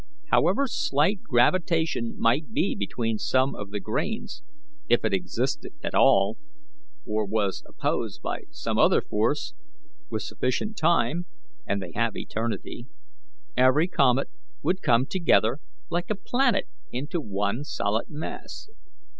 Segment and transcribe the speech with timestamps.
[0.31, 4.41] However slight gravitation might be between some of the grains,
[4.89, 6.37] if it existed at all,
[7.05, 9.53] or was unopposed by some other force,
[10.09, 11.27] with sufficient time
[11.67, 12.87] and they have eternity
[13.55, 14.31] every comet
[14.63, 15.59] would come together
[15.91, 18.69] like a planet into one solid mass.